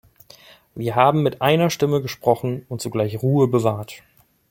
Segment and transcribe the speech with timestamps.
[0.73, 4.01] Wir haben mit einer Stimme gesprochen und zugleich Ruhe bewahrt.